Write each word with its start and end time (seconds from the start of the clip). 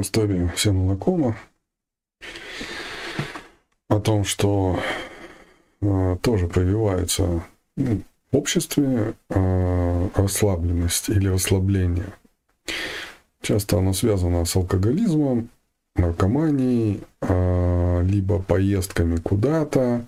история 0.00 0.52
всем 0.56 0.84
знакома. 0.86 1.36
О 3.88 4.00
том, 4.00 4.24
что 4.24 4.78
э, 5.80 6.16
тоже 6.22 6.46
прививается 6.46 7.42
ну, 7.76 8.02
в 8.30 8.36
обществе 8.36 9.14
э, 9.28 10.08
расслабленность 10.14 11.08
или 11.08 11.28
расслабление. 11.28 12.12
Часто 13.42 13.78
оно 13.78 13.92
связано 13.92 14.44
с 14.44 14.54
алкоголизмом, 14.54 15.48
наркоманией, 15.96 17.02
э, 17.22 18.02
либо 18.04 18.40
поездками 18.40 19.16
куда-то, 19.16 20.04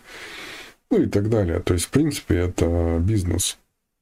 ну 0.91 1.03
и 1.03 1.07
так 1.07 1.29
далее. 1.31 1.61
То 1.61 1.75
есть, 1.75 1.87
в 1.87 1.91
принципе, 1.91 2.37
это 2.37 2.99
бизнес 3.01 3.59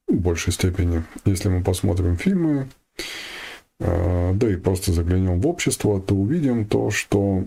в 0.09 0.15
большей 0.15 0.53
степени. 0.53 1.05
Если 1.25 1.49
мы 1.49 1.63
посмотрим 1.63 2.17
фильмы, 2.17 2.69
да 3.81 4.51
и 4.51 4.57
просто 4.57 4.93
заглянем 4.93 5.41
в 5.41 5.47
общество, 5.47 6.01
то 6.01 6.15
увидим 6.15 6.67
то, 6.67 6.91
что 6.91 7.47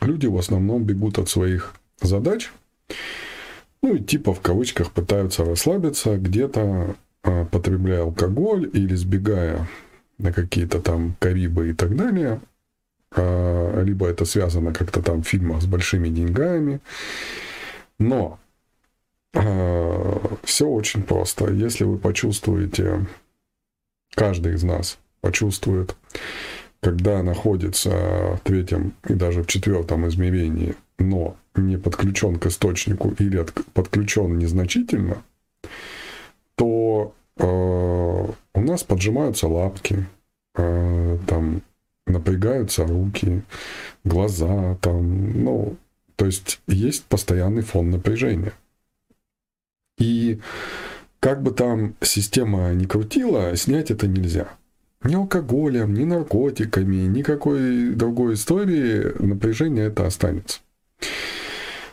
люди 0.00 0.26
в 0.26 0.36
основном 0.36 0.84
бегут 0.84 1.18
от 1.18 1.28
своих 1.28 1.74
задач, 2.00 2.50
ну 3.82 3.94
и 3.94 4.02
типа 4.02 4.34
в 4.34 4.40
кавычках 4.40 4.92
пытаются 4.92 5.44
расслабиться, 5.44 6.16
где-то 6.16 6.96
э, 7.24 7.44
потребляя 7.46 8.02
алкоголь 8.02 8.68
или 8.72 8.94
сбегая 8.94 9.68
на 10.18 10.32
какие-то 10.32 10.80
там 10.80 11.16
Карибы 11.20 11.70
и 11.70 11.72
так 11.72 11.96
далее, 11.96 12.40
э, 13.14 13.82
либо 13.84 14.08
это 14.08 14.24
связано 14.24 14.72
как-то 14.72 15.02
там 15.02 15.22
в 15.22 15.28
фильмах 15.28 15.62
с 15.62 15.66
большими 15.66 16.08
деньгами, 16.08 16.80
но 17.98 18.38
э, 19.34 20.18
все 20.42 20.66
очень 20.66 21.02
просто. 21.02 21.50
Если 21.52 21.84
вы 21.84 21.98
почувствуете, 21.98 23.06
каждый 24.14 24.54
из 24.54 24.64
нас 24.64 24.98
почувствует, 25.20 25.96
когда 26.80 27.22
находится 27.22 27.90
в 27.90 28.40
третьем 28.44 28.94
и 29.08 29.14
даже 29.14 29.42
в 29.42 29.46
четвертом 29.46 30.06
измерении, 30.08 30.74
но 30.98 31.36
не 31.54 31.76
подключен 31.76 32.38
к 32.38 32.46
источнику 32.46 33.14
или 33.18 33.44
подключен 33.74 34.38
незначительно, 34.38 35.22
то 36.54 37.14
э, 37.36 37.44
у 37.44 38.60
нас 38.60 38.82
поджимаются 38.84 39.48
лапки, 39.48 40.06
э, 40.56 41.18
там 41.26 41.62
напрягаются 42.06 42.86
руки, 42.86 43.42
глаза, 44.04 44.76
там, 44.80 45.44
ну, 45.44 45.76
то 46.16 46.26
есть 46.26 46.60
есть 46.66 47.04
постоянный 47.04 47.62
фон 47.62 47.90
напряжения. 47.90 48.52
И 49.98 50.40
как 51.20 51.42
бы 51.42 51.50
там 51.50 51.94
система 52.00 52.72
ни 52.72 52.84
крутила, 52.86 53.54
снять 53.56 53.90
это 53.90 54.06
нельзя. 54.06 54.48
Ни 55.04 55.14
алкоголем, 55.14 55.94
ни 55.94 56.04
наркотиками, 56.04 57.06
никакой 57.06 57.90
другой 57.90 58.34
истории 58.34 59.12
напряжение 59.22 59.86
это 59.86 60.06
останется. 60.06 60.60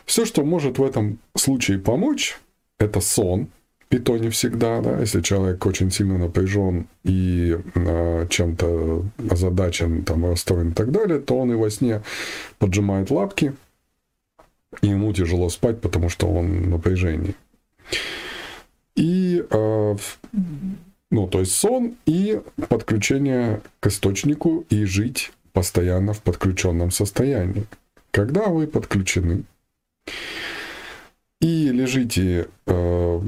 Все, 0.04 0.24
что 0.24 0.44
может 0.44 0.78
в 0.78 0.84
этом 0.84 1.18
случае 1.36 1.78
помочь, 1.78 2.38
это 2.78 3.00
сон, 3.00 3.48
и 3.90 3.98
то 3.98 4.16
не 4.16 4.30
всегда, 4.30 4.80
да, 4.80 4.98
если 4.98 5.20
человек 5.20 5.64
очень 5.64 5.92
сильно 5.92 6.18
напряжен 6.18 6.88
и 7.04 7.56
э, 7.74 8.26
чем-то 8.28 9.04
озадачен, 9.30 10.02
там, 10.02 10.26
расстроен 10.26 10.70
и 10.70 10.74
так 10.74 10.90
далее, 10.90 11.20
то 11.20 11.38
он 11.38 11.52
и 11.52 11.54
во 11.54 11.70
сне 11.70 12.02
поджимает 12.58 13.10
лапки, 13.10 13.54
и 14.82 14.88
ему 14.88 15.12
тяжело 15.12 15.48
спать, 15.48 15.80
потому 15.80 16.08
что 16.08 16.26
он 16.26 16.62
в 16.62 16.68
напряжении. 16.68 17.36
И, 18.96 19.44
э, 19.48 19.96
ну, 21.10 21.28
то 21.28 21.40
есть 21.40 21.52
сон 21.52 21.96
и 22.06 22.40
подключение 22.68 23.60
к 23.80 23.86
источнику 23.86 24.64
и 24.70 24.84
жить 24.84 25.32
постоянно 25.52 26.12
в 26.12 26.22
подключенном 26.22 26.90
состоянии. 26.90 27.66
Когда 28.10 28.46
вы 28.46 28.66
подключены 28.66 29.44
и 31.40 31.68
лежите 31.68 32.48
э, 32.66 33.20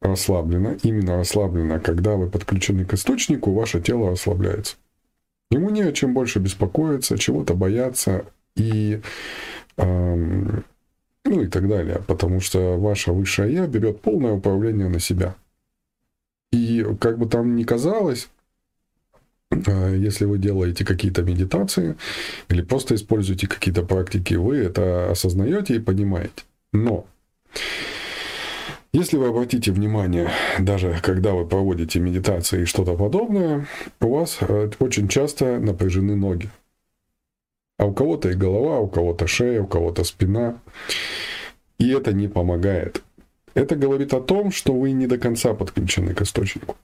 расслабленно, 0.00 0.76
именно 0.82 1.16
расслабленно, 1.16 1.80
когда 1.80 2.16
вы 2.16 2.28
подключены 2.28 2.84
к 2.84 2.94
источнику, 2.94 3.52
ваше 3.52 3.80
тело 3.80 4.10
расслабляется. 4.10 4.76
Ему 5.50 5.70
не 5.70 5.82
о 5.82 5.92
чем 5.92 6.14
больше 6.14 6.40
беспокоиться, 6.40 7.18
чего-то 7.18 7.54
бояться. 7.54 8.24
И 8.56 9.00
ну 9.78 11.42
и 11.42 11.46
так 11.48 11.68
далее, 11.68 12.02
потому 12.06 12.40
что 12.40 12.78
ваше 12.78 13.12
высшее 13.12 13.52
я 13.52 13.66
берет 13.66 14.00
полное 14.00 14.32
управление 14.32 14.88
на 14.88 15.00
себя. 15.00 15.34
И 16.52 16.86
как 17.00 17.18
бы 17.18 17.26
там 17.26 17.56
ни 17.56 17.64
казалось, 17.64 18.28
а, 19.50 19.94
если 19.94 20.24
вы 20.24 20.38
делаете 20.38 20.84
какие-то 20.84 21.22
медитации 21.22 21.96
или 22.48 22.62
просто 22.62 22.94
используете 22.94 23.46
какие-то 23.46 23.82
практики, 23.82 24.34
вы 24.34 24.56
это 24.56 25.10
осознаете 25.10 25.76
и 25.76 25.80
понимаете. 25.80 26.44
Но 26.72 27.06
если 28.92 29.18
вы 29.18 29.28
обратите 29.28 29.72
внимание, 29.72 30.30
даже 30.58 30.98
когда 31.02 31.32
вы 31.32 31.46
проводите 31.46 32.00
медитации 32.00 32.62
и 32.62 32.66
что-то 32.66 32.96
подобное, 32.96 33.66
у 34.00 34.14
вас 34.14 34.38
э, 34.40 34.70
очень 34.78 35.08
часто 35.08 35.58
напряжены 35.58 36.16
ноги. 36.16 36.50
А 37.78 37.84
у 37.84 37.92
кого-то 37.92 38.30
и 38.30 38.34
голова, 38.34 38.78
у 38.78 38.88
кого-то 38.88 39.26
шея, 39.26 39.60
у 39.60 39.66
кого-то 39.66 40.02
спина. 40.02 40.58
И 41.78 41.90
это 41.90 42.14
не 42.14 42.26
помогает. 42.26 43.02
Это 43.56 43.74
говорит 43.74 44.12
о 44.12 44.20
том, 44.20 44.52
что 44.52 44.74
вы 44.74 44.92
не 44.92 45.06
до 45.06 45.16
конца 45.16 45.54
подключены 45.54 46.12
к 46.14 46.20
источнику. 46.20 46.76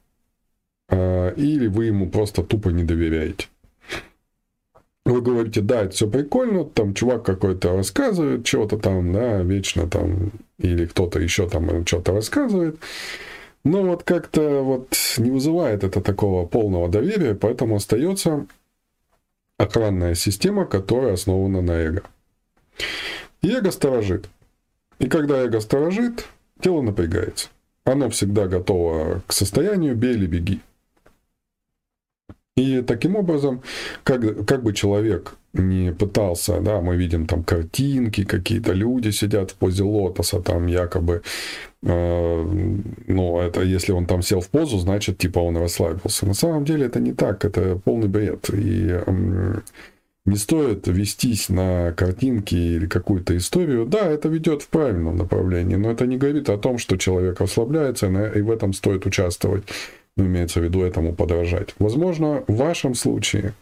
А, 0.89 1.29
или 1.35 1.67
вы 1.67 1.85
ему 1.85 2.09
просто 2.09 2.43
тупо 2.43 2.71
не 2.71 2.83
доверяете. 2.83 3.49
Вы 5.05 5.21
говорите, 5.21 5.61
да, 5.61 5.83
это 5.83 5.91
все 5.91 6.09
прикольно, 6.09 6.65
там 6.65 6.95
чувак 6.95 7.25
какой-то 7.25 7.77
рассказывает, 7.77 8.47
чего-то 8.47 8.79
там, 8.79 9.13
да, 9.13 9.43
вечно 9.43 9.87
там, 9.87 10.31
или 10.59 10.87
кто-то 10.87 11.21
еще 11.21 11.47
там 11.47 11.87
что-то 11.87 12.13
рассказывает. 12.13 12.79
Но 13.65 13.83
вот 13.83 14.05
как-то 14.05 14.63
вот 14.63 14.97
не 15.19 15.31
вызывает 15.31 15.85
это 15.85 16.01
такого 16.01 16.47
полного 16.47 16.89
доверия, 16.89 17.35
поэтому 17.35 17.77
остается 17.77 18.47
охранная 19.59 20.15
система, 20.15 20.65
которая 20.65 21.13
основана 21.13 21.61
на 21.61 21.73
эго. 21.73 22.03
Эго 23.43 23.71
сторожит. 23.73 24.31
И 24.99 25.07
когда 25.07 25.43
эго 25.43 25.61
сторожит, 25.61 26.27
тело 26.63 26.83
напрягается. 26.83 27.49
Оно 27.85 28.09
всегда 28.11 28.47
готово 28.47 29.23
к 29.27 29.33
состоянию 29.33 29.97
«бей 29.97 30.15
или 30.15 30.27
беги». 30.27 30.61
И 32.57 32.83
таким 32.83 33.17
образом, 33.17 33.63
как, 34.05 34.47
как 34.47 34.63
бы 34.63 34.75
человек 34.75 35.37
не 35.55 35.93
пытался, 35.93 36.61
да, 36.61 36.81
мы 36.81 36.97
видим 36.97 37.27
там 37.27 37.45
картинки, 37.45 38.25
какие-то 38.25 38.73
люди 38.73 39.11
сидят 39.11 39.51
в 39.51 39.55
позе 39.55 39.85
лотоса, 39.85 40.41
там 40.41 40.67
якобы, 40.67 41.23
э, 41.83 42.45
ну, 43.07 43.41
это 43.41 43.63
если 43.63 43.93
он 43.93 44.05
там 44.07 44.21
сел 44.21 44.41
в 44.41 44.49
позу, 44.49 44.79
значит, 44.79 45.17
типа 45.17 45.39
он 45.39 45.57
расслабился. 45.57 46.27
На 46.27 46.35
самом 46.35 46.65
деле 46.65 46.87
это 46.87 47.01
не 47.01 47.15
так, 47.15 47.45
это 47.45 47.81
полный 47.83 48.09
бред. 48.09 48.51
И 48.51 48.89
э, 48.91 49.61
не 50.25 50.37
стоит 50.37 50.87
вестись 50.87 51.49
на 51.49 51.93
картинки 51.93 52.55
или 52.55 52.87
какую-то 52.87 53.37
историю. 53.37 53.87
Да, 53.87 54.09
это 54.09 54.29
ведет 54.29 54.63
в 54.63 54.69
правильном 54.69 55.17
направлении, 55.17 55.77
но 55.77 55.91
это 55.91 56.07
не 56.07 56.17
говорит 56.17 56.49
о 56.49 56.59
том, 56.59 56.79
что 56.79 56.97
человек 56.97 57.41
расслабляется, 57.41 58.07
и 58.07 58.41
в 58.41 58.51
этом 58.51 58.73
стоит 58.73 59.05
участвовать 59.07 59.65
ну, 60.17 60.27
имеется 60.27 60.61
в 60.61 60.65
виду 60.65 60.83
этому 60.83 61.15
подражать. 61.15 61.75
Возможно, 61.79 62.45
в 62.47 62.57
вашем 62.57 62.95
случае, 62.95 63.55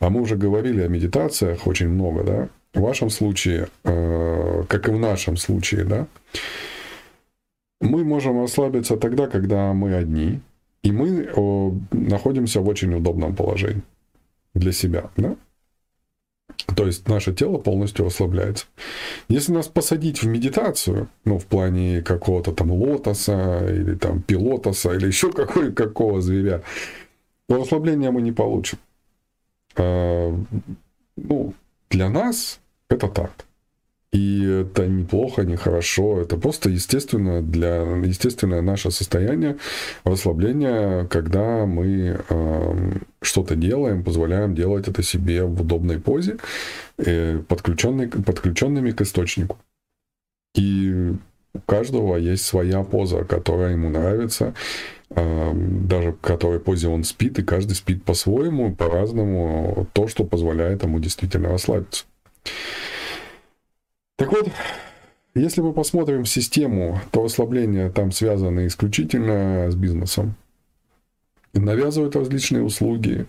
а 0.00 0.10
мы 0.10 0.20
уже 0.20 0.36
говорили 0.36 0.82
о 0.82 0.88
медитациях 0.88 1.66
очень 1.66 1.88
много, 1.88 2.24
да, 2.24 2.48
в 2.74 2.80
вашем 2.80 3.10
случае, 3.10 3.68
э, 3.84 4.64
как 4.68 4.88
и 4.88 4.92
в 4.92 4.98
нашем 4.98 5.36
случае, 5.36 5.84
да, 5.84 6.06
мы 7.80 8.04
можем 8.04 8.40
расслабиться 8.40 8.96
тогда, 8.96 9.26
когда 9.26 9.72
мы 9.72 9.94
одни, 9.94 10.40
и 10.82 10.92
мы 10.92 11.28
э, 11.34 11.70
находимся 11.92 12.60
в 12.60 12.68
очень 12.68 12.94
удобном 12.94 13.34
положении 13.34 13.82
для 14.54 14.72
себя, 14.72 15.10
да. 15.16 15.36
То 16.76 16.86
есть 16.86 17.08
наше 17.08 17.32
тело 17.34 17.58
полностью 17.58 18.04
расслабляется. 18.04 18.66
Если 19.28 19.52
нас 19.52 19.68
посадить 19.68 20.22
в 20.22 20.26
медитацию, 20.26 21.08
ну, 21.24 21.38
в 21.38 21.46
плане 21.46 22.02
какого-то 22.02 22.52
там 22.52 22.70
лотоса 22.70 23.66
или 23.68 23.94
там 23.94 24.22
пилотоса 24.22 24.92
или 24.92 25.06
еще 25.06 25.32
какой, 25.32 25.72
какого 25.72 26.20
зверя, 26.20 26.62
то 27.48 27.56
расслабления 27.56 28.10
мы 28.10 28.22
не 28.22 28.32
получим. 28.32 28.78
А, 29.76 30.36
ну, 31.16 31.54
для 31.90 32.08
нас 32.08 32.60
это 32.88 33.08
так. 33.08 33.32
И 34.12 34.44
это 34.44 34.88
неплохо, 34.88 35.42
не 35.44 35.54
хорошо, 35.54 36.20
это 36.20 36.36
просто 36.36 36.68
естественно 36.68 37.42
для, 37.42 37.82
естественное 38.04 38.60
наше 38.60 38.90
состояние 38.90 39.56
расслабления, 40.02 41.06
когда 41.06 41.64
мы 41.64 42.20
э, 42.28 42.92
что-то 43.22 43.54
делаем, 43.54 44.02
позволяем 44.02 44.56
делать 44.56 44.88
это 44.88 45.04
себе 45.04 45.44
в 45.44 45.60
удобной 45.60 46.00
позе, 46.00 46.38
э, 46.98 47.38
подключенной, 47.46 48.08
подключенными 48.08 48.90
к 48.90 49.00
источнику. 49.02 49.58
И 50.56 51.12
у 51.54 51.60
каждого 51.60 52.16
есть 52.16 52.44
своя 52.44 52.82
поза, 52.82 53.24
которая 53.24 53.72
ему 53.72 53.90
нравится. 53.90 54.54
даже 55.10 56.12
в 56.12 56.20
которой 56.20 56.60
позе 56.60 56.88
он 56.88 57.02
спит, 57.04 57.38
и 57.38 57.42
каждый 57.42 57.74
спит 57.74 58.04
по-своему, 58.04 58.74
по-разному, 58.74 59.88
то, 59.92 60.06
что 60.08 60.24
позволяет 60.24 60.84
ему 60.84 61.00
действительно 61.00 61.48
расслабиться. 61.48 62.04
Так 64.20 64.32
вот, 64.32 64.50
если 65.34 65.62
мы 65.62 65.72
посмотрим 65.72 66.26
систему, 66.26 67.00
то 67.10 67.24
расслабление 67.24 67.88
там 67.88 68.12
связано 68.12 68.66
исключительно 68.66 69.70
с 69.70 69.74
бизнесом. 69.74 70.34
Навязывают 71.54 72.14
различные 72.14 72.62
услуги, 72.62 73.24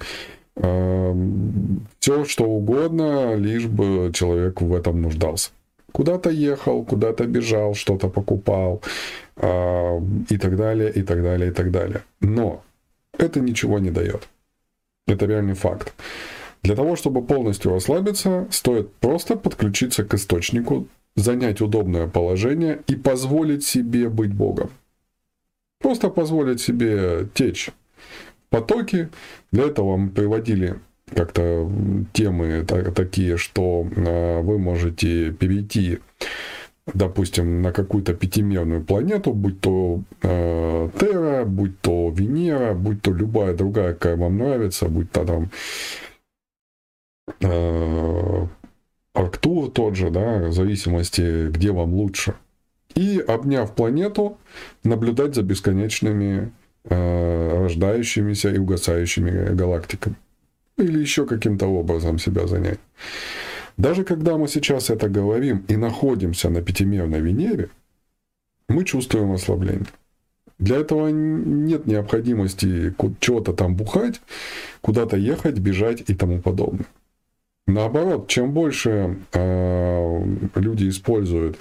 все 0.53 2.25
что 2.25 2.43
угодно, 2.43 3.35
лишь 3.35 3.67
бы 3.67 4.11
человек 4.13 4.59
в 4.59 4.75
этом 4.75 5.01
нуждался. 5.01 5.51
Куда-то 5.93 6.29
ехал, 6.29 6.83
куда-то 6.83 7.25
бежал, 7.25 7.73
что-то 7.73 8.09
покупал 8.09 8.81
и 9.37 10.37
так 10.37 10.57
далее, 10.57 10.91
и 10.91 11.03
так 11.03 11.23
далее, 11.23 11.51
и 11.51 11.53
так 11.53 11.71
далее. 11.71 12.01
Но 12.19 12.65
это 13.17 13.39
ничего 13.39 13.79
не 13.79 13.91
дает. 13.91 14.27
Это 15.07 15.25
реальный 15.25 15.55
факт. 15.55 15.93
Для 16.63 16.75
того, 16.75 16.95
чтобы 16.95 17.23
полностью 17.23 17.71
расслабиться, 17.71 18.47
стоит 18.51 18.93
просто 18.95 19.35
подключиться 19.35 20.03
к 20.03 20.13
источнику, 20.13 20.87
занять 21.15 21.61
удобное 21.61 22.07
положение 22.07 22.81
и 22.87 22.95
позволить 22.95 23.63
себе 23.63 24.09
быть 24.09 24.33
Богом. 24.33 24.69
Просто 25.79 26.09
позволить 26.09 26.61
себе 26.61 27.27
течь 27.33 27.69
в 27.69 28.49
потоке. 28.51 29.09
Для 29.51 29.65
этого 29.65 29.97
мы 29.97 30.09
приводили 30.09 30.79
как-то 31.15 31.69
темы 32.13 32.63
такие, 32.65 33.37
что 33.37 33.87
а, 33.97 34.41
вы 34.41 34.59
можете 34.59 35.31
перейти 35.31 35.99
допустим, 36.93 37.61
на 37.61 37.71
какую-то 37.71 38.13
пятимерную 38.13 38.83
планету, 38.83 39.33
будь 39.33 39.61
то 39.61 40.01
э, 40.23 40.89
Терра, 40.99 41.45
будь 41.45 41.79
то 41.79 42.09
Венера, 42.09 42.73
будь 42.73 43.01
то 43.01 43.13
любая 43.13 43.53
другая, 43.53 43.93
какая 43.93 44.17
вам 44.17 44.37
нравится, 44.37 44.87
будь 44.87 45.11
то 45.11 45.23
там 45.23 45.43
э, 45.43 45.47
Арктур 49.13 49.71
тот 49.71 49.95
же, 49.95 50.09
да, 50.09 50.47
в 50.47 50.53
зависимости, 50.53 51.49
где 51.49 51.71
вам 51.71 51.93
лучше. 51.93 52.35
И, 52.95 53.19
обняв 53.19 53.73
планету, 53.75 54.37
наблюдать 54.83 55.35
за 55.35 55.43
бесконечными 55.43 56.51
э, 56.85 57.61
рождающимися 57.61 58.51
и 58.51 58.57
угасающими 58.57 59.53
галактиками. 59.53 60.15
Или 60.77 60.99
еще 60.99 61.25
каким-то 61.25 61.67
образом 61.67 62.19
себя 62.19 62.47
занять. 62.47 62.79
Даже 63.77 64.03
когда 64.03 64.37
мы 64.37 64.47
сейчас 64.47 64.89
это 64.89 65.09
говорим 65.09 65.65
и 65.67 65.75
находимся 65.75 66.49
на 66.49 66.61
пятимерной 66.61 67.21
Венере, 67.21 67.69
мы 68.67 68.83
чувствуем 68.83 69.31
ослабление. 69.31 69.87
Для 70.59 70.77
этого 70.77 71.07
нет 71.09 71.87
необходимости 71.87 72.93
чего-то 73.19 73.53
там 73.53 73.75
бухать, 73.75 74.21
куда-то 74.81 75.17
ехать, 75.17 75.57
бежать 75.57 76.03
и 76.07 76.13
тому 76.13 76.39
подобное. 76.39 76.85
Наоборот, 77.67 78.27
чем 78.27 78.51
больше 78.51 79.17
э, 79.33 80.25
люди 80.55 80.89
используют 80.89 81.57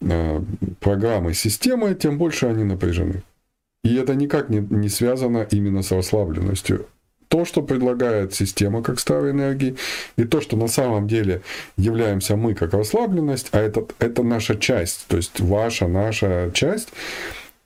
э, 0.00 0.42
программы 0.80 1.34
системы, 1.34 1.94
тем 1.94 2.18
больше 2.18 2.46
они 2.46 2.64
напряжены. 2.64 3.22
И 3.84 3.96
это 3.96 4.14
никак 4.14 4.50
не, 4.50 4.58
не 4.58 4.88
связано 4.88 5.46
именно 5.50 5.82
с 5.82 5.92
расслабленностью 5.92 6.86
то, 7.30 7.44
что 7.44 7.62
предлагает 7.62 8.34
система 8.34 8.82
как 8.82 8.98
старой 8.98 9.30
энергии, 9.30 9.76
и 10.16 10.24
то, 10.24 10.40
что 10.40 10.56
на 10.56 10.66
самом 10.66 11.06
деле 11.06 11.42
являемся 11.76 12.34
мы 12.34 12.56
как 12.56 12.74
расслабленность, 12.74 13.50
а 13.52 13.60
это, 13.60 13.86
это 14.00 14.24
наша 14.24 14.56
часть, 14.56 15.06
то 15.06 15.16
есть 15.16 15.38
ваша, 15.38 15.86
наша 15.86 16.50
часть, 16.52 16.88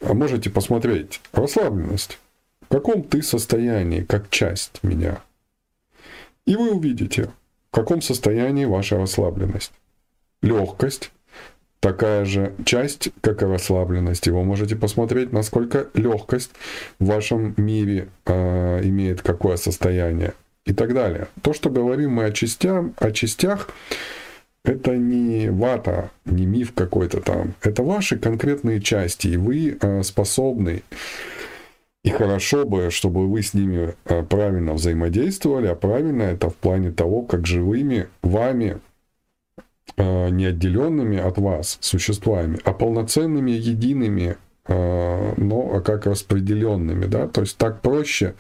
а 0.03 0.13
можете 0.13 0.51
посмотреть. 0.51 1.19
Расслабленность. 1.33 2.19
В 2.61 2.69
каком 2.69 3.03
ты 3.03 3.23
состоянии, 3.23 4.03
как 4.03 4.29
часть 4.29 4.81
меня? 4.83 5.23
И 6.45 6.57
вы 6.57 6.73
увидите, 6.73 7.31
в 7.75 7.77
каком 7.77 8.01
состоянии 8.03 8.67
ваша 8.67 8.99
расслабленность. 8.99 9.73
Легкость, 10.43 11.11
такая 11.81 12.25
же 12.25 12.55
часть, 12.65 13.09
как 13.21 13.43
и 13.43 13.47
расслабленность. 13.47 14.29
И 14.29 14.31
вы 14.31 14.45
можете 14.45 14.77
посмотреть, 14.77 15.33
насколько 15.33 15.89
легкость 15.95 16.53
в 17.01 17.07
вашем 17.07 17.53
мире 17.57 18.11
э, 18.27 18.81
имеет 18.85 19.23
какое 19.23 19.57
состояние 19.57 20.35
и 20.65 20.73
так 20.73 20.95
далее. 20.95 21.27
То, 21.43 21.53
что 21.53 21.69
говорим 21.69 22.13
мы 22.13 22.27
о 22.27 22.31
частях, 22.31 22.87
о 22.99 23.11
частях 23.11 23.71
это 24.65 24.97
не 24.97 25.51
вата, 25.51 26.13
не 26.27 26.47
миф 26.47 26.75
какой-то 26.75 27.21
там. 27.21 27.55
Это 27.61 27.83
ваши 27.83 28.17
конкретные 28.17 28.81
части, 28.81 29.27
и 29.27 29.37
вы 29.37 29.77
э, 29.81 30.05
способны 30.05 30.85
и 32.05 32.11
хорошо 32.11 32.65
бы, 32.65 32.91
чтобы 32.91 33.29
вы 33.29 33.43
с 33.43 33.55
ними 33.55 33.95
э, 34.05 34.23
правильно 34.23 34.75
взаимодействовали, 34.75 35.67
а 35.67 35.75
правильно 35.75 36.23
это 36.23 36.51
в 36.51 36.55
плане 36.55 36.93
того, 36.93 37.23
как 37.23 37.47
живыми 37.47 38.09
вами 38.23 38.81
Э, 39.97 40.29
не 40.31 40.47
отделенными 40.47 41.19
от 41.19 41.39
вас 41.39 41.79
существами, 41.81 42.59
а 42.65 42.73
полноценными, 42.73 43.53
едиными, 43.53 44.37
э, 44.67 45.35
но 45.37 45.81
как 45.83 46.07
распределенными, 46.07 47.07
да, 47.07 47.29
то 47.29 47.43
есть 47.43 47.57
так 47.59 47.81
проще 47.81 48.35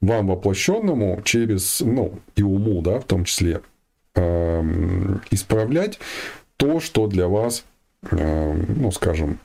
вам 0.00 0.28
воплощенному 0.28 1.20
через, 1.24 1.80
ну, 1.80 2.20
и 2.36 2.42
уму, 2.42 2.82
да, 2.82 3.00
в 3.00 3.04
том 3.04 3.24
числе, 3.24 3.62
эм, 4.14 5.22
исправлять 5.30 5.98
то, 6.56 6.78
что 6.78 7.08
для 7.08 7.26
вас, 7.26 7.64
ну, 8.10 8.90
скажем, 8.92 9.38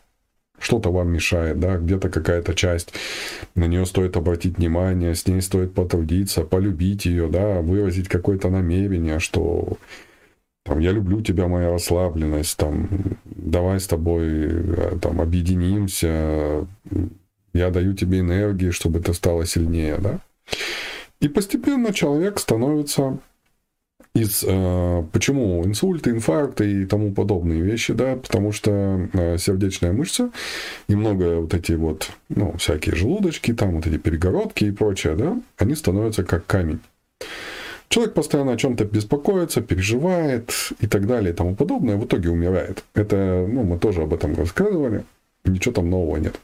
что-то 0.60 0.92
вам 0.92 1.12
мешает, 1.12 1.60
да, 1.60 1.78
где-то 1.78 2.10
какая-то 2.10 2.54
часть, 2.54 2.94
на 3.56 3.66
нее 3.66 3.86
стоит 3.86 4.18
обратить 4.18 4.58
внимание, 4.58 5.16
с 5.16 5.28
ней 5.28 5.42
стоит 5.42 5.74
потрудиться, 5.74 6.42
полюбить 6.42 7.06
ее, 7.06 7.28
да, 7.28 7.62
выразить 7.62 8.08
какое-то 8.08 8.50
намерение, 8.50 9.20
что 9.20 9.78
там, 10.64 10.80
я 10.80 10.92
люблю 10.92 11.22
тебя, 11.22 11.48
моя 11.48 11.72
расслабленность, 11.72 12.58
там, 12.58 12.90
давай 13.24 13.80
с 13.80 13.88
тобой 13.88 14.26
э, 14.28 14.98
там, 15.02 15.22
объединимся, 15.22 16.68
я 17.54 17.70
даю 17.70 17.94
тебе 17.94 18.20
энергии, 18.20 18.72
чтобы 18.72 19.00
ты 19.00 19.14
стала 19.14 19.46
сильнее, 19.46 19.98
да. 19.98 20.20
И 21.22 21.30
постепенно 21.30 21.94
человек 21.94 22.38
становится 22.40 23.20
из... 24.22 24.44
Э, 24.48 25.04
почему 25.12 25.64
инсульты, 25.66 26.10
инфаркты 26.10 26.84
и 26.84 26.86
тому 26.86 27.14
подобные 27.14 27.62
вещи, 27.62 27.94
да, 27.94 28.16
потому 28.16 28.52
что 28.52 29.08
э, 29.14 29.38
сердечная 29.38 29.94
мышца 29.94 30.32
и 30.88 30.96
много 30.96 31.42
вот 31.42 31.54
эти 31.54 31.74
вот, 31.74 32.10
ну, 32.30 32.56
всякие 32.58 32.96
желудочки, 32.96 33.54
там 33.54 33.76
вот 33.76 33.88
эти 33.88 33.98
перегородки 33.98 34.66
и 34.66 34.72
прочее, 34.72 35.16
да, 35.16 35.40
они 35.58 35.76
становятся 35.76 36.24
как 36.24 36.46
камень. 36.46 36.80
Человек 37.90 38.16
постоянно 38.16 38.54
о 38.54 38.58
чем-то 38.58 38.86
беспокоится, 38.86 39.62
переживает 39.62 40.54
и 40.80 40.88
так 40.88 41.08
далее 41.08 41.32
и 41.32 41.36
тому 41.36 41.56
подобное, 41.56 41.96
в 41.96 42.06
итоге 42.06 42.30
умирает. 42.30 42.84
Это, 42.94 43.48
ну, 43.48 43.64
мы 43.64 43.78
тоже 43.80 44.02
об 44.02 44.14
этом 44.14 44.36
рассказывали, 44.36 45.06
ничего 45.46 45.74
там 45.74 45.90
нового 45.90 46.18
нет. 46.18 46.36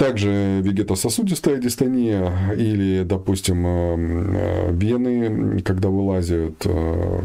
Также 0.00 0.62
вегетососудистая 0.62 1.58
дистония 1.58 2.54
или, 2.56 3.02
допустим, 3.02 3.66
э, 3.66 3.96
э, 3.98 4.72
вены, 4.72 5.60
когда 5.60 5.90
вылазят, 5.90 6.54
э, 6.64 7.20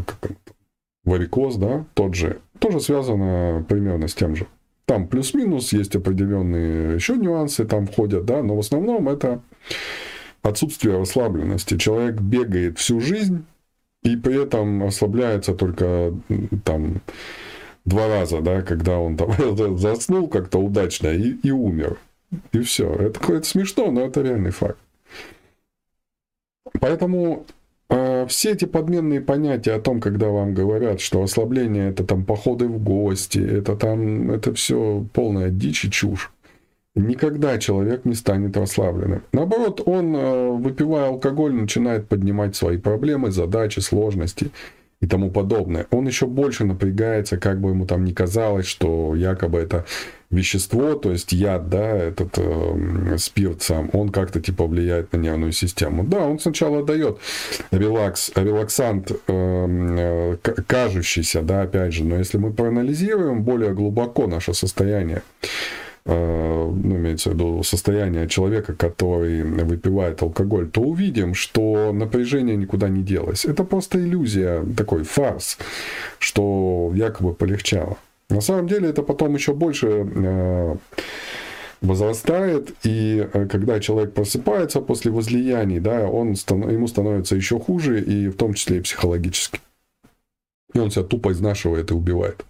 варикоз, 1.02 1.56
да, 1.56 1.86
тот 1.94 2.14
же, 2.14 2.40
тоже 2.58 2.80
связано 2.80 3.64
примерно 3.66 4.08
с 4.08 4.14
тем 4.14 4.36
же. 4.36 4.46
Там 4.84 5.08
плюс-минус, 5.08 5.72
есть 5.72 5.96
определенные 5.96 6.96
еще 6.96 7.16
нюансы 7.16 7.64
там 7.64 7.86
входят, 7.86 8.26
да, 8.26 8.42
но 8.42 8.56
в 8.56 8.58
основном 8.58 9.08
это 9.08 9.40
отсутствие 10.42 10.98
расслабленности. 10.98 11.78
Человек 11.78 12.20
бегает 12.20 12.78
всю 12.78 13.00
жизнь 13.00 13.46
и 14.02 14.16
при 14.16 14.42
этом 14.42 14.82
расслабляется 14.82 15.54
только 15.54 16.12
там 16.64 17.00
два 17.86 18.06
раза, 18.06 18.42
да, 18.42 18.60
когда 18.60 18.98
он 18.98 19.16
там 19.16 19.30
заснул 19.78 20.28
как-то 20.28 20.58
удачно 20.58 21.08
и, 21.08 21.36
и 21.42 21.50
умер. 21.50 21.96
И 22.52 22.60
все. 22.60 22.92
Это, 22.92 23.32
это 23.32 23.46
смешно, 23.46 23.90
но 23.90 24.02
это 24.02 24.22
реальный 24.22 24.50
факт. 24.50 24.78
Поэтому 26.80 27.46
э, 27.88 28.26
все 28.26 28.52
эти 28.52 28.64
подменные 28.64 29.20
понятия 29.20 29.72
о 29.72 29.80
том, 29.80 30.00
когда 30.00 30.28
вам 30.28 30.54
говорят, 30.54 31.00
что 31.00 31.22
ослабление 31.22 31.90
это 31.90 32.04
там 32.04 32.24
походы 32.24 32.66
в 32.66 32.82
гости, 32.82 33.38
это 33.38 33.76
там, 33.76 34.30
это 34.30 34.52
все 34.54 35.06
полная 35.12 35.50
дичь 35.50 35.84
и 35.84 35.90
чушь 35.90 36.32
никогда 36.96 37.58
человек 37.58 38.04
не 38.04 38.14
станет 38.14 38.56
расслабленным. 38.56 39.22
Наоборот, 39.32 39.82
он, 39.84 40.16
э, 40.16 40.50
выпивая 40.50 41.08
алкоголь, 41.08 41.52
начинает 41.52 42.08
поднимать 42.08 42.56
свои 42.56 42.78
проблемы, 42.78 43.30
задачи, 43.30 43.80
сложности 43.80 44.50
и 45.00 45.06
тому 45.06 45.30
подобное. 45.30 45.86
Он 45.90 46.06
еще 46.06 46.26
больше 46.26 46.64
напрягается, 46.64 47.36
как 47.36 47.60
бы 47.60 47.70
ему 47.70 47.86
там 47.86 48.04
ни 48.04 48.12
казалось, 48.12 48.66
что 48.66 49.14
якобы 49.14 49.58
это 49.58 49.84
вещество, 50.30 50.94
то 50.94 51.12
есть 51.12 51.32
яд, 51.32 51.68
да, 51.68 51.96
этот 51.96 52.38
э, 52.38 53.16
спирт 53.18 53.62
сам, 53.62 53.90
он 53.92 54.08
как-то 54.08 54.40
типа 54.40 54.66
влияет 54.66 55.12
на 55.12 55.18
нервную 55.18 55.52
систему. 55.52 56.04
Да, 56.04 56.26
он 56.26 56.38
сначала 56.38 56.84
дает 56.84 57.18
релакс, 57.70 58.32
релаксант, 58.34 59.12
э, 59.12 59.16
э, 59.28 60.36
кажущийся, 60.66 61.42
да, 61.42 61.62
опять 61.62 61.92
же, 61.92 62.04
но 62.04 62.16
если 62.16 62.38
мы 62.38 62.52
проанализируем 62.52 63.42
более 63.42 63.72
глубоко 63.72 64.26
наше 64.26 64.54
состояние, 64.54 65.22
ну, 66.08 66.72
имеется 66.98 67.30
в 67.30 67.32
виду 67.34 67.64
состояние 67.64 68.28
человека, 68.28 68.74
который 68.74 69.42
выпивает 69.42 70.22
алкоголь, 70.22 70.70
то 70.70 70.80
увидим, 70.80 71.34
что 71.34 71.92
напряжение 71.92 72.56
никуда 72.56 72.88
не 72.88 73.02
делось. 73.02 73.44
Это 73.44 73.64
просто 73.64 73.98
иллюзия, 73.98 74.64
такой 74.76 75.02
фарс, 75.02 75.58
что 76.20 76.92
якобы 76.94 77.34
полегчало. 77.34 77.96
На 78.28 78.40
самом 78.40 78.66
деле 78.66 78.88
это 78.88 79.02
потом 79.02 79.34
еще 79.34 79.52
больше 79.52 79.86
э, 79.88 80.76
возрастает, 81.80 82.74
и 82.82 83.28
э, 83.32 83.46
когда 83.46 83.78
человек 83.80 84.14
просыпается 84.14 84.80
после 84.80 85.12
возлияний, 85.12 85.78
да, 85.78 86.08
он, 86.08 86.32
ему 86.32 86.88
становится 86.88 87.36
еще 87.36 87.60
хуже, 87.60 88.00
и 88.00 88.28
в 88.28 88.36
том 88.36 88.54
числе 88.54 88.78
и 88.78 88.80
психологически. 88.80 89.60
И 90.74 90.78
он 90.78 90.90
себя 90.90 91.04
тупо 91.04 91.32
изнашивает 91.32 91.90
и 91.90 91.94
убивает. 91.94 92.44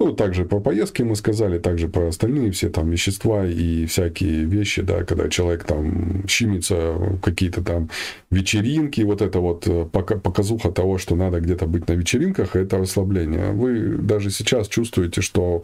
Ну, 0.00 0.12
также 0.12 0.44
про 0.44 0.60
поездки 0.60 1.02
мы 1.02 1.14
сказали, 1.14 1.58
также 1.58 1.88
про 1.88 2.08
остальные 2.08 2.50
все 2.50 2.68
там 2.68 2.90
вещества 2.90 3.46
и 3.46 3.86
всякие 3.86 4.44
вещи, 4.44 4.82
да, 4.82 5.04
когда 5.04 5.28
человек 5.28 5.64
там 5.64 6.26
щимится, 6.26 7.18
какие-то 7.22 7.62
там 7.62 7.90
вечеринки, 8.30 9.02
вот 9.02 9.22
это 9.22 9.38
вот 9.38 9.68
э, 9.68 9.86
показуха 9.86 10.72
того, 10.72 10.98
что 10.98 11.14
надо 11.14 11.40
где-то 11.40 11.66
быть 11.66 11.88
на 11.88 11.92
вечеринках, 11.92 12.56
это 12.56 12.78
расслабление. 12.78 13.52
Вы 13.52 13.96
даже 13.98 14.30
сейчас 14.30 14.68
чувствуете, 14.68 15.20
что 15.20 15.62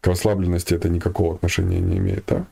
к 0.00 0.06
расслабленности 0.08 0.74
это 0.74 0.88
никакого 0.88 1.36
отношения 1.36 1.78
не 1.78 1.98
имеет, 1.98 2.24
да? 2.26 2.46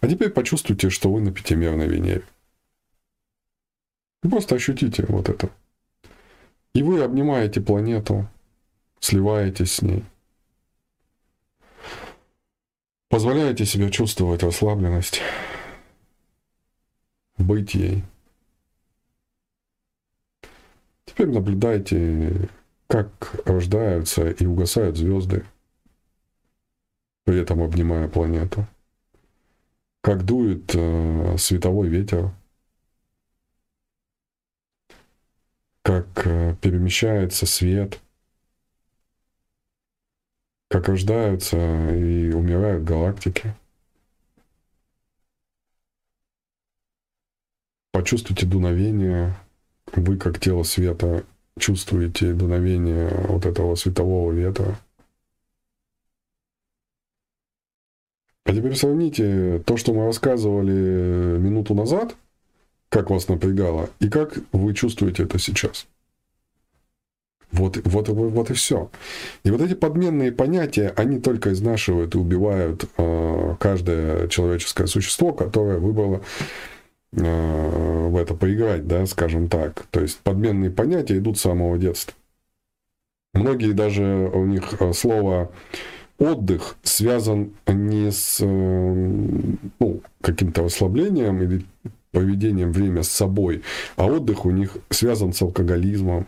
А 0.00 0.08
теперь 0.08 0.30
почувствуйте, 0.30 0.90
что 0.90 1.10
вы 1.10 1.20
на 1.22 1.32
пятимерной 1.32 1.88
Венере. 1.88 2.22
Просто 4.20 4.56
ощутите 4.56 5.04
вот 5.08 5.28
это. 5.28 5.48
И 6.74 6.82
вы 6.82 7.02
обнимаете 7.02 7.60
планету, 7.60 8.26
сливаетесь 9.00 9.72
с 9.72 9.82
ней. 9.82 10.04
Позволяете 13.08 13.64
себе 13.64 13.90
чувствовать 13.90 14.42
расслабленность, 14.42 15.22
быть 17.38 17.74
ей. 17.74 18.04
Теперь 21.06 21.28
наблюдайте, 21.28 22.50
как 22.86 23.40
рождаются 23.46 24.28
и 24.28 24.44
угасают 24.44 24.98
звезды, 24.98 25.46
при 27.24 27.40
этом 27.40 27.62
обнимая 27.62 28.08
планету. 28.08 28.66
Как 30.02 30.24
дует 30.24 30.70
э, 30.74 31.36
световой 31.38 31.88
ветер, 31.88 32.30
как 35.80 36.06
э, 36.26 36.54
перемещается 36.60 37.46
свет– 37.46 37.98
как 40.68 40.88
рождаются 40.88 41.56
и 41.94 42.30
умирают 42.32 42.84
галактики. 42.84 43.54
Почувствуйте 47.92 48.46
дуновение, 48.46 49.34
вы 49.92 50.18
как 50.18 50.38
тело 50.38 50.62
света 50.62 51.24
чувствуете 51.58 52.32
дуновение 52.32 53.08
вот 53.28 53.46
этого 53.46 53.74
светового 53.74 54.30
ветра. 54.32 54.78
А 58.44 58.54
теперь 58.54 58.76
сравните 58.76 59.58
то, 59.66 59.76
что 59.76 59.92
мы 59.92 60.06
рассказывали 60.06 61.38
минуту 61.38 61.74
назад, 61.74 62.16
как 62.88 63.10
вас 63.10 63.28
напрягало, 63.28 63.90
и 64.00 64.08
как 64.08 64.38
вы 64.52 64.72
чувствуете 64.74 65.24
это 65.24 65.38
сейчас. 65.38 65.86
Вот, 67.58 67.78
вот, 67.84 68.08
вот, 68.08 68.30
вот 68.32 68.50
и 68.50 68.54
все. 68.54 68.90
И 69.44 69.50
вот 69.50 69.60
эти 69.60 69.74
подменные 69.74 70.32
понятия, 70.32 70.92
они 70.96 71.20
только 71.20 71.52
изнашивают 71.52 72.14
и 72.14 72.18
убивают 72.18 72.84
э, 72.96 73.56
каждое 73.58 74.28
человеческое 74.28 74.86
существо, 74.86 75.32
которое 75.32 75.78
выбрало 75.78 76.22
э, 77.12 78.08
в 78.08 78.16
это 78.16 78.34
поиграть, 78.34 78.86
да, 78.86 79.04
скажем 79.06 79.48
так. 79.48 79.86
То 79.90 80.00
есть 80.00 80.18
подменные 80.20 80.70
понятия 80.70 81.18
идут 81.18 81.38
с 81.38 81.42
самого 81.42 81.76
детства. 81.78 82.14
Многие 83.34 83.72
даже 83.72 84.04
у 84.32 84.44
них 84.46 84.80
э, 84.80 84.92
слово 84.92 85.50
отдых 86.18 86.76
связан 86.82 87.52
не 87.66 88.10
с 88.10 88.38
э, 88.40 88.46
ну, 88.46 90.02
каким-то 90.20 90.64
ослаблением 90.64 91.42
или 91.42 91.64
поведением 92.10 92.72
время 92.72 93.02
с 93.02 93.10
собой, 93.10 93.62
а 93.96 94.06
отдых 94.06 94.44
у 94.44 94.50
них 94.50 94.78
связан 94.90 95.32
с 95.32 95.42
алкоголизмом, 95.42 96.26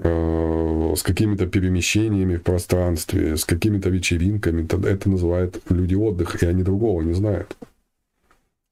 с 0.00 1.02
какими-то 1.02 1.46
перемещениями 1.46 2.36
в 2.36 2.42
пространстве, 2.42 3.36
с 3.36 3.44
какими-то 3.44 3.90
вечеринками, 3.90 4.64
это 4.86 5.10
называют 5.10 5.60
люди 5.68 5.94
отдых, 5.94 6.42
и 6.42 6.46
они 6.46 6.62
другого 6.62 7.02
не 7.02 7.14
знают. 7.14 7.56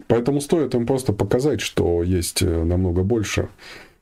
Поэтому 0.08 0.40
стоит 0.40 0.74
им 0.74 0.86
просто 0.86 1.12
показать, 1.12 1.60
что 1.60 2.02
есть 2.02 2.42
э, 2.42 2.64
намного 2.64 3.02
больше, 3.02 3.48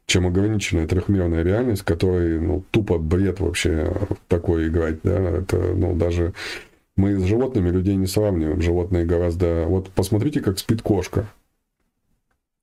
чем 0.06 0.26
ограниченная 0.26 0.86
трехмерная 0.86 1.42
реальность, 1.42 1.82
которой 1.82 2.38
ну, 2.40 2.62
тупо 2.70 2.98
бред 2.98 3.40
вообще 3.40 3.90
такой 4.28 4.68
играть. 4.68 4.98
Да? 5.02 5.18
Это, 5.18 5.56
ну, 5.56 5.94
даже 5.94 6.34
мы 6.96 7.18
с 7.18 7.24
животными 7.24 7.70
людей 7.70 7.96
не 7.96 8.06
сравниваем. 8.06 8.60
Животные 8.60 9.06
гораздо... 9.06 9.64
Вот 9.66 9.88
посмотрите, 9.90 10.40
как 10.40 10.58
спит 10.58 10.82
кошка. 10.82 11.26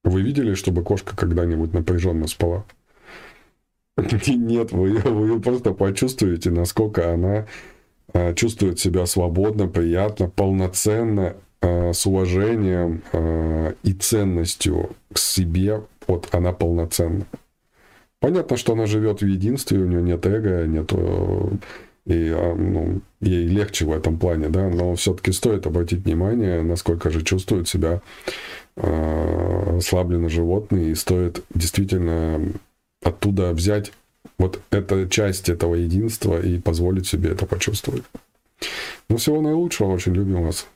Вы 0.03 0.21
видели, 0.21 0.53
чтобы 0.53 0.83
кошка 0.83 1.15
когда-нибудь 1.15 1.73
напряженно 1.73 2.27
спала? 2.27 2.63
Нет, 4.27 4.71
вы, 4.71 4.97
вы 4.99 5.39
просто 5.39 5.73
почувствуете, 5.73 6.49
насколько 6.49 7.13
она 7.13 7.47
э, 8.13 8.33
чувствует 8.35 8.79
себя 8.79 9.05
свободно, 9.05 9.67
приятно, 9.67 10.29
полноценно, 10.29 11.35
э, 11.61 11.93
с 11.93 12.05
уважением 12.05 13.01
э, 13.11 13.73
и 13.83 13.93
ценностью 13.93 14.91
к 15.13 15.17
себе. 15.17 15.81
Вот 16.07 16.29
она 16.31 16.51
полноценна. 16.51 17.25
Понятно, 18.19 18.55
что 18.55 18.73
она 18.73 18.85
живет 18.85 19.21
в 19.21 19.25
единстве, 19.25 19.79
у 19.79 19.85
нее 19.85 20.01
нет 20.01 20.25
эго, 20.25 20.65
нет 20.67 20.93
и 22.05 22.35
ну, 22.57 23.01
ей 23.19 23.45
легче 23.45 23.85
в 23.85 23.91
этом 23.91 24.17
плане, 24.17 24.49
да, 24.49 24.69
но 24.69 24.95
все-таки 24.95 25.31
стоит 25.31 25.67
обратить 25.67 26.03
внимание, 26.03 26.63
насколько 26.63 27.11
же 27.11 27.23
чувствует 27.23 27.67
себя 27.67 28.01
э, 28.75 29.75
расслабленно 29.75 30.27
животные, 30.27 30.91
и 30.91 30.95
стоит 30.95 31.43
действительно 31.53 32.41
оттуда 33.01 33.51
взять 33.53 33.91
вот 34.37 34.61
эту 34.71 35.07
часть 35.07 35.49
этого 35.49 35.75
единства 35.75 36.41
и 36.41 36.59
позволить 36.59 37.07
себе 37.07 37.31
это 37.31 37.45
почувствовать. 37.45 38.03
Ну, 39.09 39.17
всего 39.17 39.41
наилучшего, 39.41 39.91
очень 39.91 40.13
любим 40.13 40.43
вас. 40.43 40.67